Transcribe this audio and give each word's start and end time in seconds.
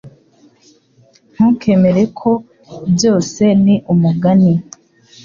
Ntukemere 1.33 2.01
ko. 2.19 2.31
Byose 2.93 3.43
ni 3.63 3.75
umugani. 3.93 4.53